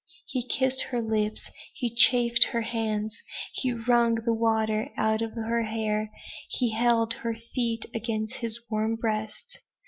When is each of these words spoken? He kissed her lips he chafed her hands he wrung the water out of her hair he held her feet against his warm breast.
He 0.25 0.41
kissed 0.41 0.81
her 0.89 0.99
lips 0.99 1.43
he 1.75 1.93
chafed 1.95 2.45
her 2.45 2.61
hands 2.61 3.21
he 3.53 3.71
wrung 3.71 4.15
the 4.15 4.33
water 4.33 4.91
out 4.97 5.21
of 5.21 5.33
her 5.33 5.61
hair 5.61 6.09
he 6.49 6.71
held 6.71 7.13
her 7.13 7.35
feet 7.35 7.85
against 7.93 8.37
his 8.37 8.59
warm 8.71 8.95
breast. 8.95 9.59